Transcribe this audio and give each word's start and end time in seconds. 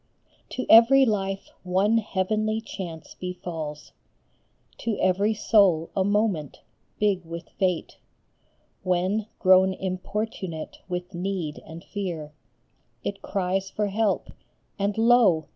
To 0.49 0.65
every 0.67 1.05
life 1.05 1.51
one 1.61 1.99
heavenly 1.99 2.59
chance 2.59 3.13
befalls; 3.13 3.91
To 4.79 4.97
every 4.97 5.35
soul 5.35 5.91
a 5.95 6.03
moment, 6.03 6.61
big 6.97 7.23
with 7.23 7.49
fate, 7.59 7.97
When, 8.81 9.27
grown 9.37 9.75
importunate 9.75 10.79
with 10.89 11.13
need 11.13 11.59
and 11.67 11.83
fear, 11.83 12.31
1 12.31 12.31
8 12.31 12.31
LOHENGRIN. 12.31 12.35
It 13.15 13.21
cries 13.21 13.69
for 13.69 13.87
help, 13.89 14.31
and 14.79 14.97
lo 14.97 15.45